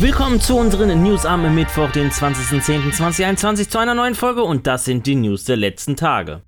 Willkommen 0.00 0.40
zu 0.40 0.56
unseren 0.56 1.02
News 1.02 1.26
am 1.26 1.52
Mittwoch, 1.56 1.90
den 1.90 2.12
20.10.2021 2.12 3.68
zu 3.68 3.78
einer 3.78 3.94
neuen 3.94 4.14
Folge 4.14 4.44
und 4.44 4.68
das 4.68 4.84
sind 4.84 5.06
die 5.06 5.16
News 5.16 5.42
der 5.42 5.56
letzten 5.56 5.96
Tage. 5.96 6.42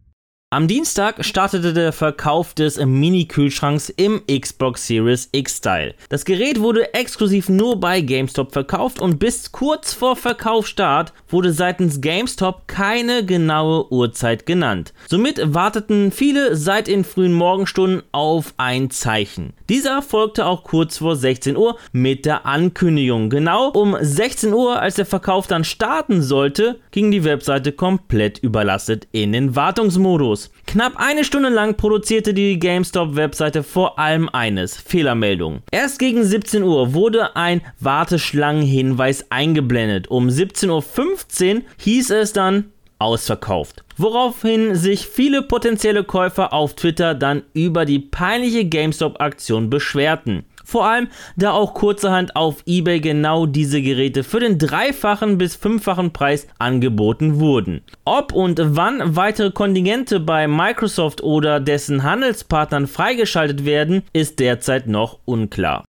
Am 0.52 0.66
Dienstag 0.66 1.25
startete 1.25 1.72
der 1.72 1.93
Verkauf 1.93 2.54
des 2.54 2.77
Mini-Kühlschranks 2.77 3.88
im 3.88 4.20
Xbox 4.27 4.84
Series 4.84 5.29
X-Style. 5.30 5.95
Das 6.08 6.25
Gerät 6.25 6.58
wurde 6.58 6.93
exklusiv 6.93 7.48
nur 7.48 7.79
bei 7.79 8.00
GameStop 8.00 8.52
verkauft 8.52 9.00
und 9.00 9.21
bis 9.21 9.52
kurz 9.52 9.94
vor 9.94 10.16
Verkaufsstart 10.16 11.12
wurde 11.29 11.52
seitens 11.52 12.00
GameStop 12.00 12.66
keine 12.66 13.25
genaue 13.25 13.93
Uhrzeit 13.93 14.44
genannt. 14.44 14.93
Somit 15.08 15.40
warteten 15.54 16.11
viele 16.11 16.57
seit 16.57 16.89
den 16.89 17.04
frühen 17.04 17.32
Morgenstunden 17.32 18.03
auf 18.11 18.53
ein 18.57 18.90
Zeichen. 18.90 19.53
Dieser 19.68 20.03
folgte 20.03 20.46
auch 20.46 20.64
kurz 20.64 20.98
vor 20.98 21.14
16 21.14 21.57
Uhr 21.57 21.76
mit 21.93 22.26
der 22.26 22.44
Ankündigung. 22.44 23.30
Genau 23.30 23.68
um 23.68 23.96
16 24.00 24.53
Uhr, 24.53 24.80
als 24.80 24.96
der 24.96 25.07
Verkauf 25.07 25.46
dann 25.46 25.62
starten 25.62 26.22
sollte, 26.22 26.80
ging 26.90 27.12
die 27.12 27.22
Webseite 27.22 27.71
komplett 27.71 28.40
überlastet 28.40 29.07
in 29.12 29.30
den 29.30 29.54
Wartungsmodus 29.54 30.39
los. 30.40 30.50
Knapp 30.67 30.94
eine 30.96 31.25
Stunde 31.25 31.49
lang 31.49 31.76
produzierte 31.76 32.33
die 32.34 32.58
GameStop-Webseite 32.58 33.62
vor 33.62 33.98
allem 33.98 34.28
eines: 34.28 34.77
Fehlermeldungen. 34.77 35.62
Erst 35.70 35.98
gegen 35.98 36.25
17 36.25 36.62
Uhr 36.62 36.94
wurde 36.94 37.36
ein 37.36 37.62
Warteschlangenhinweis 37.80 39.30
eingeblendet. 39.30 40.08
Um 40.08 40.28
17.15 40.28 41.56
Uhr 41.56 41.62
hieß 41.78 42.11
es 42.11 42.33
dann, 42.33 42.72
ausverkauft. 42.98 43.83
Woraufhin 43.97 44.75
sich 44.75 45.06
viele 45.06 45.42
potenzielle 45.42 46.05
Käufer 46.05 46.52
auf 46.52 46.75
Twitter 46.75 47.14
dann 47.14 47.42
über 47.55 47.84
die 47.84 47.98
peinliche 47.98 48.66
GameStop-Aktion 48.66 49.70
beschwerten. 49.70 50.44
Vor 50.70 50.86
allem, 50.86 51.08
da 51.34 51.50
auch 51.50 51.74
kurzerhand 51.74 52.36
auf 52.36 52.62
eBay 52.64 53.00
genau 53.00 53.44
diese 53.44 53.82
Geräte 53.82 54.22
für 54.22 54.38
den 54.38 54.56
dreifachen 54.56 55.36
bis 55.36 55.56
fünffachen 55.56 56.12
Preis 56.12 56.46
angeboten 56.60 57.40
wurden. 57.40 57.82
Ob 58.04 58.32
und 58.32 58.60
wann 58.62 59.16
weitere 59.16 59.50
Kontingente 59.50 60.20
bei 60.20 60.46
Microsoft 60.46 61.24
oder 61.24 61.58
dessen 61.58 62.04
Handelspartnern 62.04 62.86
freigeschaltet 62.86 63.64
werden, 63.64 64.02
ist 64.12 64.38
derzeit 64.38 64.86
noch 64.86 65.18
unklar. 65.24 65.84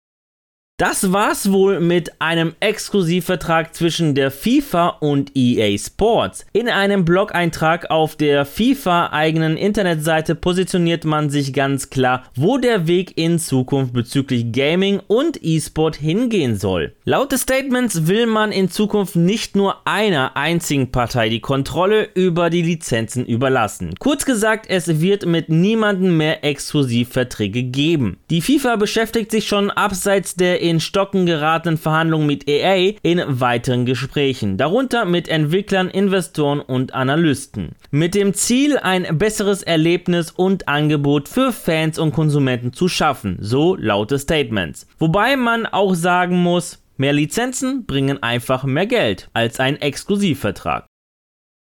Das 0.80 1.12
war's 1.12 1.52
wohl 1.52 1.78
mit 1.78 2.22
einem 2.22 2.54
Exklusivvertrag 2.58 3.74
zwischen 3.74 4.14
der 4.14 4.30
FIFA 4.30 4.88
und 5.00 5.32
EA 5.36 5.76
Sports. 5.76 6.46
In 6.54 6.70
einem 6.70 7.04
Blog-Eintrag 7.04 7.90
auf 7.90 8.16
der 8.16 8.46
FIFA 8.46 9.10
eigenen 9.12 9.58
Internetseite 9.58 10.34
positioniert 10.34 11.04
man 11.04 11.28
sich 11.28 11.52
ganz 11.52 11.90
klar, 11.90 12.24
wo 12.34 12.56
der 12.56 12.86
Weg 12.86 13.18
in 13.18 13.38
Zukunft 13.38 13.92
bezüglich 13.92 14.52
Gaming 14.52 15.02
und 15.06 15.38
E-Sport 15.42 15.96
hingehen 15.96 16.56
soll. 16.56 16.94
Laut 17.04 17.30
des 17.32 17.42
Statements 17.42 18.06
will 18.06 18.24
man 18.24 18.50
in 18.50 18.70
Zukunft 18.70 19.16
nicht 19.16 19.56
nur 19.56 19.86
einer 19.86 20.34
einzigen 20.38 20.90
Partei 20.90 21.28
die 21.28 21.40
Kontrolle 21.40 22.08
über 22.14 22.48
die 22.48 22.62
Lizenzen 22.62 23.26
überlassen. 23.26 23.92
Kurz 23.98 24.24
gesagt, 24.24 24.64
es 24.70 25.02
wird 25.02 25.26
mit 25.26 25.50
niemandem 25.50 26.16
mehr 26.16 26.42
Exklusivverträge 26.42 27.64
geben. 27.64 28.16
Die 28.30 28.40
FIFA 28.40 28.76
beschäftigt 28.76 29.30
sich 29.30 29.46
schon 29.46 29.70
abseits 29.70 30.36
der 30.36 30.69
in 30.70 30.80
Stocken 30.80 31.26
geratenen 31.26 31.76
Verhandlungen 31.76 32.26
mit 32.26 32.48
EA 32.48 32.94
in 33.02 33.22
weiteren 33.26 33.84
Gesprächen, 33.84 34.56
darunter 34.56 35.04
mit 35.04 35.28
Entwicklern, 35.28 35.90
Investoren 35.90 36.60
und 36.60 36.94
Analysten. 36.94 37.72
Mit 37.90 38.14
dem 38.14 38.32
Ziel, 38.32 38.78
ein 38.78 39.18
besseres 39.18 39.62
Erlebnis 39.62 40.30
und 40.30 40.68
Angebot 40.68 41.28
für 41.28 41.52
Fans 41.52 41.98
und 41.98 42.12
Konsumenten 42.12 42.72
zu 42.72 42.88
schaffen, 42.88 43.36
so 43.40 43.76
laut 43.76 44.12
des 44.12 44.22
Statements. 44.22 44.86
Wobei 44.98 45.36
man 45.36 45.66
auch 45.66 45.94
sagen 45.94 46.40
muss, 46.42 46.78
Mehr 47.00 47.14
Lizenzen 47.14 47.86
bringen 47.86 48.22
einfach 48.22 48.64
mehr 48.64 48.84
Geld 48.84 49.30
als 49.32 49.58
ein 49.58 49.80
Exklusivvertrag. 49.80 50.84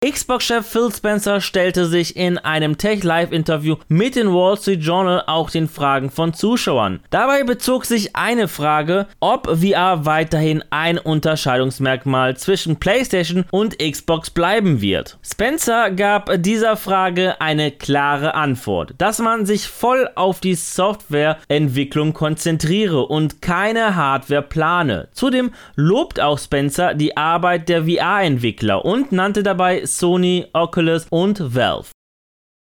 Xbox-Chef 0.04 0.66
Phil 0.66 0.90
Spencer 0.92 1.40
stellte 1.40 1.86
sich 1.86 2.16
in 2.16 2.36
einem 2.36 2.76
Tech-Live-Interview 2.76 3.76
mit 3.86 4.16
dem 4.16 4.34
Wall 4.34 4.56
Street 4.56 4.82
Journal 4.82 5.22
auch 5.28 5.48
den 5.48 5.68
Fragen 5.68 6.10
von 6.10 6.34
Zuschauern. 6.34 6.98
Dabei 7.10 7.44
bezog 7.44 7.84
sich 7.84 8.16
eine 8.16 8.48
Frage, 8.48 9.06
ob 9.20 9.46
VR 9.46 10.04
weiterhin 10.04 10.64
ein 10.70 10.98
Unterscheidungsmerkmal 10.98 12.36
zwischen 12.36 12.80
PlayStation 12.80 13.44
und 13.52 13.78
Xbox 13.78 14.30
bleiben 14.30 14.80
wird. 14.80 15.18
Spencer 15.22 15.92
gab 15.92 16.42
dieser 16.42 16.76
Frage 16.76 17.40
eine 17.40 17.70
klare 17.70 18.34
Antwort, 18.34 18.94
dass 18.98 19.20
man 19.20 19.46
sich 19.46 19.68
voll 19.68 20.10
auf 20.16 20.40
die 20.40 20.56
Softwareentwicklung 20.56 22.12
konzentriere 22.12 23.06
und 23.06 23.40
keine 23.40 23.94
Hardware 23.94 24.42
plane. 24.42 25.06
Zudem 25.12 25.52
lobt 25.76 26.18
auch 26.18 26.40
Spencer 26.40 26.94
die 26.94 27.16
Arbeit 27.16 27.68
der 27.68 27.84
VR-Entwickler 27.84 28.84
und 28.84 29.12
nannte 29.12 29.44
dabei 29.44 29.86
Sony, 29.98 30.46
Oculus 30.52 31.06
und 31.10 31.54
Valve. 31.54 31.90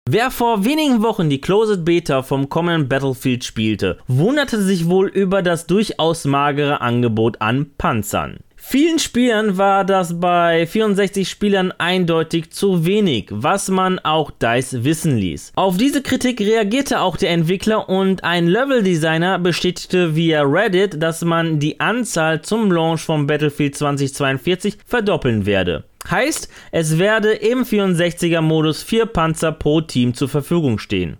Wer 0.09 0.31
vor 0.31 0.65
wenigen 0.65 1.01
Wochen 1.01 1.29
die 1.29 1.39
Closed 1.39 1.85
Beta 1.85 2.23
vom 2.23 2.49
kommenden 2.49 2.89
Battlefield 2.89 3.45
spielte, 3.45 3.99
wunderte 4.07 4.61
sich 4.61 4.89
wohl 4.89 5.07
über 5.07 5.41
das 5.41 5.65
durchaus 5.65 6.25
magere 6.25 6.81
Angebot 6.81 7.39
an 7.39 7.71
Panzern. 7.77 8.39
Vielen 8.65 8.97
Spielern 8.97 9.57
war 9.57 9.83
das 9.83 10.19
bei 10.19 10.65
64 10.65 11.29
Spielern 11.29 11.73
eindeutig 11.77 12.51
zu 12.51 12.85
wenig, 12.85 13.27
was 13.29 13.69
man 13.69 13.99
auch 13.99 14.31
DICE 14.31 14.83
wissen 14.85 15.17
ließ. 15.17 15.51
Auf 15.55 15.77
diese 15.77 16.01
Kritik 16.01 16.39
reagierte 16.39 17.01
auch 17.01 17.17
der 17.17 17.31
Entwickler 17.31 17.89
und 17.89 18.23
ein 18.23 18.47
Leveldesigner 18.47 19.37
bestätigte 19.37 20.15
via 20.15 20.43
Reddit, 20.43 21.03
dass 21.03 21.23
man 21.23 21.59
die 21.59 21.79
Anzahl 21.81 22.41
zum 22.41 22.71
Launch 22.71 23.01
von 23.01 23.27
Battlefield 23.27 23.75
2042 23.75 24.77
verdoppeln 24.85 25.45
werde. 25.45 25.83
Heißt, 26.09 26.49
es 26.71 26.97
werde 26.97 27.33
im 27.33 27.63
64er 27.63 28.41
Modus 28.41 28.83
vier 28.83 29.05
Panzer 29.05 29.51
pro 29.51 29.81
Team 29.81 30.13
zur 30.13 30.29
Verfügung 30.29 30.79
stehen. 30.79 31.17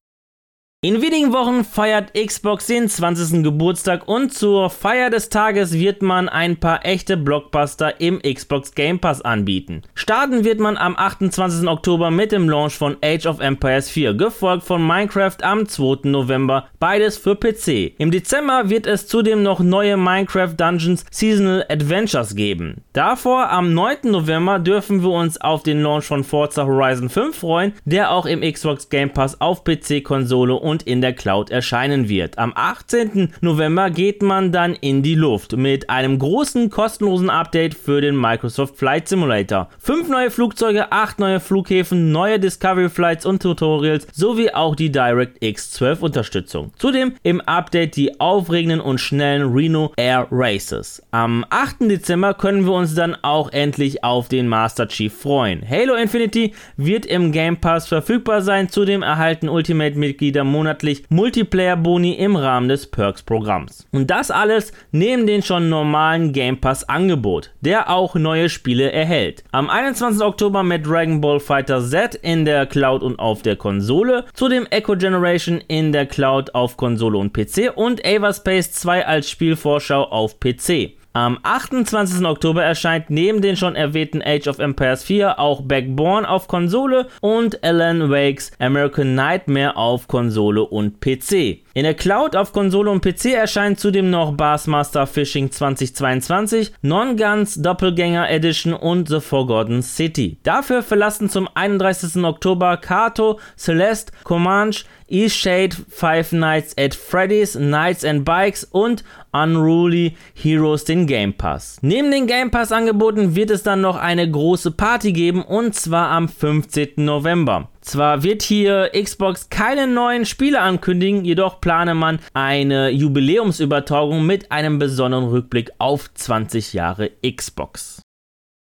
In 0.86 1.02
wenigen 1.02 1.32
Wochen 1.32 1.64
feiert 1.64 2.12
Xbox 2.14 2.68
den 2.68 2.90
20. 2.90 3.42
Geburtstag 3.42 4.06
und 4.06 4.34
zur 4.34 4.70
Feier 4.70 5.10
des 5.10 5.30
Tages 5.30 5.80
wird 5.80 6.02
man 6.02 6.28
ein 6.28 6.58
paar 6.58 6.86
echte 6.86 7.16
Blockbuster 7.16 8.02
im 8.02 8.22
Xbox 8.22 8.76
Game 8.76 9.00
Pass 9.00 9.22
anbieten. 9.22 9.84
Starten 9.96 10.44
wird 10.44 10.60
man 10.60 10.76
am 10.76 10.98
28. 10.98 11.70
Oktober 11.70 12.12
mit 12.12 12.34
dem 12.34 12.50
Launch 12.50 12.74
von 12.74 12.98
Age 13.02 13.28
of 13.28 13.40
Empires 13.40 13.90
4, 13.92 14.14
gefolgt 14.16 14.66
von 14.66 14.86
Minecraft 14.86 15.38
am 15.42 15.70
2. 15.70 16.10
November, 16.10 16.68
beides 16.80 17.18
für 17.18 17.38
PC. 17.38 17.94
Im 17.98 18.12
Dezember 18.12 18.70
wird 18.70 18.86
es 18.86 19.08
zudem 19.08 19.42
noch 19.42 19.62
neue 19.62 19.96
Minecraft 19.96 20.54
Dungeons 20.58 21.06
Seasonal 21.10 21.66
Adventures 21.70 22.36
geben. 22.36 22.82
Davor 22.92 23.50
am 23.52 23.74
9. 23.74 24.12
November 24.12 24.60
dürfen 24.60 25.02
wir 25.02 25.12
uns 25.12 25.40
auf 25.40 25.64
den 25.64 25.82
Launch 25.82 26.04
von 26.04 26.26
Forza 26.26 26.66
Horizon 26.66 27.08
5 27.08 27.38
freuen, 27.38 27.72
der 27.86 28.12
auch 28.12 28.26
im 28.26 28.42
Xbox 28.42 28.90
Game 28.90 29.12
Pass 29.12 29.40
auf 29.40 29.64
PC, 29.64 30.04
Konsole 30.04 30.56
und 30.56 30.73
und 30.74 30.82
in 30.84 31.02
der 31.02 31.14
Cloud 31.14 31.52
erscheinen 31.52 32.10
wird. 32.10 32.40
Am 32.40 32.52
18. 32.56 33.32
November 33.42 33.92
geht 33.92 34.24
man 34.24 34.52
dann 34.52 34.74
in 34.74 35.04
die 35.04 35.14
Luft 35.14 35.56
mit 35.56 35.88
einem 35.92 36.18
großen 36.18 36.72
kostenlosen 36.72 37.30
Update 37.30 37.76
für 37.76 38.02
den 38.02 38.20
Microsoft 38.20 38.76
Flight 38.76 39.08
Simulator. 39.08 39.70
Fünf 39.78 40.10
neue 40.10 40.32
Flugzeuge, 40.32 40.92
acht 40.92 41.20
neue 41.20 41.40
Flughäfen, 41.40 42.12
neue 42.12 42.40
Discovery 42.40 42.90
Flights 42.90 43.28
und 43.28 43.44
Tutorials 43.44 44.08
sowie 44.14 44.50
auch 44.50 44.76
die 44.76 44.92
DirectX 44.92 45.74
12 45.74 46.02
Unterstützung. 46.02 46.72
Zudem 46.80 47.14
im 47.22 47.40
Update 47.42 47.96
die 47.96 48.20
aufregenden 48.20 48.82
und 48.82 49.00
schnellen 49.00 49.54
Reno 49.54 49.94
Air 49.96 50.28
Races. 50.32 51.04
Am 51.12 51.46
8. 51.52 51.82
Dezember 51.82 52.34
können 52.34 52.66
wir 52.66 52.74
uns 52.74 52.96
dann 52.96 53.16
auch 53.22 53.52
endlich 53.52 54.04
auf 54.04 54.28
den 54.28 54.48
Master 54.48 54.88
Chief 54.88 55.14
freuen. 55.14 55.62
Halo 55.70 55.94
Infinity 55.94 56.56
wird 56.78 57.06
im 57.06 57.32
Game 57.32 57.58
Pass 57.58 57.88
verfügbar 57.88 58.42
sein. 58.42 58.70
Zudem 58.70 59.04
erhalten 59.04 59.50
Ultimate-Mitglieder 59.50 60.44
monatlich 60.64 61.04
Multiplayer-Boni 61.10 62.14
im 62.14 62.38
Rahmen 62.38 62.70
des 62.70 62.88
Perks-Programms. 62.88 63.86
Und 63.92 64.10
das 64.10 64.32
alles 64.32 64.72
neben 64.92 65.28
den 65.28 65.44
schon 65.44 65.68
normalen 65.68 66.32
Game 66.32 66.62
Pass-Angebot, 66.62 67.52
der 67.60 67.90
auch 67.90 68.16
neue 68.16 68.48
Spiele 68.48 68.90
erhält. 68.94 69.44
Am 69.52 69.70
21. 69.70 70.22
Oktober 70.22 70.64
mit 70.64 70.88
Dragon 70.88 71.20
Ball 71.20 71.42
Fighter 71.42 71.82
Z 71.82 72.16
in 72.16 72.46
der 72.46 72.66
Cloud 72.66 73.04
und 73.04 73.20
auf 73.20 73.42
der 73.42 73.58
Konsole, 73.58 74.24
zudem 74.34 74.66
Echo 74.70 74.96
Generation 74.96 75.62
in 75.68 75.92
der 75.92 76.06
Cloud 76.06 76.56
auf 76.56 76.78
Konsole 76.78 77.18
und 77.18 77.34
PC 77.34 77.74
und 77.76 78.06
Ava 78.06 78.32
Space 78.32 78.72
2 78.72 79.06
als 79.06 79.30
Spielvorschau 79.30 80.04
auf 80.04 80.40
PC. 80.40 80.94
Am 81.16 81.38
28. 81.44 82.26
Oktober 82.26 82.64
erscheint 82.64 83.12
neben 83.12 83.44
den 83.44 83.56
schon 83.56 83.76
erwähnten 83.76 84.24
Age 84.26 84.48
of 84.48 84.58
Empires 84.58 85.04
4 85.04 85.38
auch 85.38 85.62
Backborn 85.62 86.26
auf 86.26 86.48
Konsole 86.48 87.08
und 87.22 87.64
Alan 87.64 88.10
Wakes 88.10 88.52
American 88.58 89.14
Nightmare 89.14 89.76
auf 89.76 90.08
Konsole 90.08 90.64
und 90.64 91.02
PC. 91.02 91.60
In 91.76 91.84
der 91.84 91.94
Cloud 91.94 92.36
auf 92.36 92.52
Konsole 92.52 92.90
und 92.90 93.04
PC 93.04 93.34
erscheint 93.34 93.80
zudem 93.80 94.10
noch 94.10 94.32
Bassmaster 94.34 95.06
Fishing 95.06 95.52
2022, 95.52 96.74
Non-Guns 96.82 97.62
Doppelgänger 97.62 98.32
Edition 98.32 98.74
und 98.74 99.08
The 99.08 99.20
Forgotten 99.20 99.84
City. 99.84 100.38
Dafür 100.42 100.82
verlassen 100.82 101.30
zum 101.30 101.48
31. 101.54 102.24
Oktober 102.24 102.78
Kato, 102.78 103.40
Celeste, 103.56 104.14
Comanche, 104.24 104.86
Eastshade, 105.14 105.76
Five 105.90 106.32
Nights 106.32 106.76
at 106.78 106.96
Freddy's, 106.96 107.54
Nights 107.56 108.04
and 108.04 108.26
Bikes 108.26 108.64
und 108.64 109.04
Unruly 109.32 110.18
Heroes 110.34 110.86
den 110.86 111.08
Game 111.08 111.34
Pass. 111.34 111.78
Neben 111.82 112.12
den 112.12 112.28
Game 112.28 112.50
Pass 112.52 112.72
Angeboten 112.72 113.36
wird 113.36 113.52
es 113.52 113.64
dann 113.64 113.82
noch 113.82 113.96
eine 113.96 114.30
große 114.30 114.72
Party 114.72 115.14
geben 115.14 115.44
und 115.44 115.76
zwar 115.76 116.10
am 116.10 116.28
15. 116.28 116.94
November. 116.98 117.70
Zwar 117.82 118.24
wird 118.24 118.42
hier 118.42 118.92
Xbox 118.94 119.50
keine 119.50 119.88
neuen 119.88 120.26
Spiele 120.26 120.62
ankündigen, 120.62 121.26
jedoch 121.26 121.62
plane 121.62 121.96
man 121.96 122.20
eine 122.34 122.90
Jubiläumsübertragung 122.90 124.26
mit 124.26 124.52
einem 124.52 124.80
besonderen 124.80 125.26
Rückblick 125.26 125.72
auf 125.80 126.14
20 126.14 126.74
Jahre 126.74 127.12
Xbox. 127.24 128.03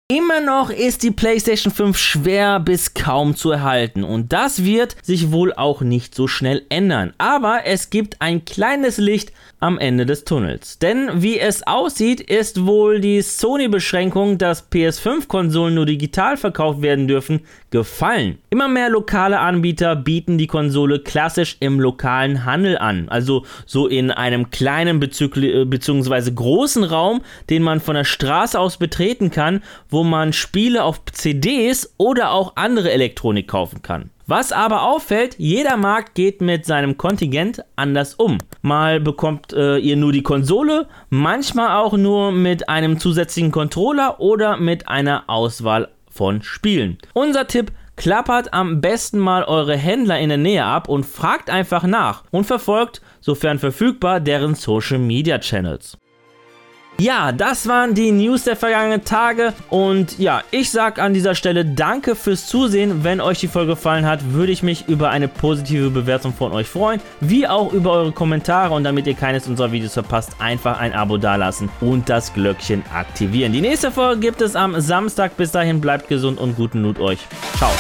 Immer 0.10 0.40
noch 0.40 0.70
ist 0.70 1.04
die 1.04 1.12
PlayStation 1.12 1.74
5 1.74 1.98
schwer 1.98 2.62
bis 2.62 2.94
kaum 2.94 3.36
zu 3.36 3.52
erhalten 3.52 4.06
und 4.06 4.32
das 4.32 4.64
wird 4.64 4.96
sich 5.04 5.34
wohl 5.34 5.52
auch 5.52 5.82
nicht 5.82 6.16
so 6.16 6.30
schnell 6.30 6.66
ändern. 6.70 7.12
Aber 7.18 7.66
es 7.66 7.90
gibt 7.90 8.22
ein 8.22 8.46
kleines 8.46 9.00
Licht 9.00 9.34
am 9.60 9.78
Ende 9.80 10.06
des 10.06 10.24
Tunnels. 10.24 10.80
Denn 10.80 11.10
wie 11.22 11.40
es 11.40 11.66
aussieht, 11.66 12.22
ist 12.22 12.66
wohl 12.66 13.02
die 13.02 13.22
Sony-Beschränkung, 13.22 14.38
dass 14.38 14.72
PS5-Konsolen 14.72 15.74
nur 15.74 15.88
digital 15.88 16.38
verkauft 16.38 16.82
werden 16.82 17.08
dürfen, 17.08 17.42
gefallen. 17.72 18.38
Immer 18.50 18.68
mehr 18.68 18.90
lokale 18.90 19.40
Anbieter 19.40 19.96
bieten 19.96 20.38
die 20.38 20.48
Konsole 20.48 21.00
klassisch 21.00 21.58
im 21.60 21.80
lokalen 21.80 22.46
Handel 22.46 22.78
an. 22.78 23.10
Also 23.10 23.46
so 23.66 23.88
in 23.88 24.12
einem 24.12 24.52
kleinen 24.52 25.00
bzw. 25.00 26.32
großen 26.32 26.84
Raum, 26.84 27.22
den 27.50 27.64
man 27.64 27.82
von 27.82 27.96
der 27.96 28.06
Straße 28.06 28.58
aus 28.58 28.78
betreten 28.78 29.32
kann, 29.32 29.64
wo 29.98 30.04
man 30.04 30.32
Spiele 30.32 30.84
auf 30.84 31.04
CDs 31.12 31.96
oder 31.98 32.30
auch 32.30 32.56
andere 32.56 32.92
Elektronik 32.92 33.48
kaufen 33.48 33.82
kann. 33.82 34.12
Was 34.28 34.52
aber 34.52 34.84
auffällt, 34.84 35.40
jeder 35.40 35.76
Markt 35.76 36.14
geht 36.14 36.40
mit 36.40 36.68
seinem 36.68 37.00
Kontingent 37.00 37.64
anders 37.76 38.14
um. 38.14 38.38
Mal 38.62 39.00
bekommt 39.00 39.54
äh, 39.54 39.78
ihr 39.80 39.98
nur 39.98 40.12
die 40.12 40.22
Konsole, 40.22 40.86
manchmal 41.10 41.78
auch 41.78 41.98
nur 41.98 42.32
mit 42.32 42.70
einem 42.70 43.00
zusätzlichen 43.00 43.52
Controller 43.52 44.20
oder 44.20 44.58
mit 44.58 44.88
einer 44.88 45.24
Auswahl 45.26 45.88
von 46.12 46.44
Spielen. 46.44 47.00
Unser 47.14 47.48
Tipp, 47.48 47.72
klappert 47.96 48.54
am 48.54 48.82
besten 48.82 49.18
mal 49.18 49.46
eure 49.46 49.76
Händler 49.76 50.20
in 50.20 50.30
der 50.30 50.38
Nähe 50.38 50.64
ab 50.64 50.90
und 50.90 51.08
fragt 51.08 51.50
einfach 51.50 51.82
nach 51.82 52.24
und 52.30 52.46
verfolgt, 52.46 53.02
sofern 53.20 53.58
verfügbar, 53.58 54.20
deren 54.20 54.54
Social 54.54 55.00
Media 55.00 55.40
Channels. 55.40 55.98
Ja, 57.00 57.32
das 57.32 57.68
waren 57.68 57.94
die 57.94 58.12
News 58.12 58.46
der 58.46 58.56
vergangenen 58.56 59.04
Tage 59.04 59.54
und 59.70 60.18
ja, 60.18 60.42
ich 60.50 60.72
sag 60.72 60.98
an 60.98 61.14
dieser 61.14 61.36
Stelle 61.36 61.64
danke 61.64 62.16
fürs 62.16 62.48
Zusehen. 62.48 63.04
Wenn 63.04 63.22
euch 63.22 63.40
die 63.40 63.48
Folge 63.48 63.74
gefallen 63.74 64.08
hat, 64.08 64.34
würde 64.34 64.52
ich 64.52 64.64
mich 64.64 64.88
über 64.88 65.12
eine 65.12 65.28
positive 65.28 65.92
Bewertung 65.92 66.34
von 66.34 66.52
euch 66.54 66.68
freuen, 66.68 67.00
wie 67.20 67.48
auch 67.48 67.72
über 67.72 67.92
eure 67.92 68.12
Kommentare 68.12 68.74
und 68.74 68.84
damit 68.84 69.06
ihr 69.06 69.14
keines 69.14 69.48
unserer 69.48 69.72
Videos 69.72 69.94
verpasst, 69.94 70.32
einfach 70.40 70.80
ein 70.80 70.94
Abo 70.94 71.18
dalassen 71.18 71.70
und 71.82 72.10
das 72.10 72.34
Glöckchen 72.34 72.84
aktivieren. 72.92 73.54
Die 73.54 73.62
nächste 73.62 73.92
Folge 73.92 74.20
gibt 74.20 74.42
es 74.42 74.56
am 74.56 74.80
Samstag. 74.82 75.38
Bis 75.38 75.52
dahin 75.52 75.80
bleibt 75.80 76.08
gesund 76.08 76.40
und 76.40 76.56
guten 76.56 76.82
Loot 76.82 77.00
euch. 77.00 77.20
Ciao. 77.58 77.72